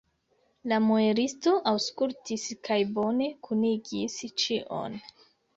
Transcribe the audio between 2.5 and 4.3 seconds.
kaj bone kunigis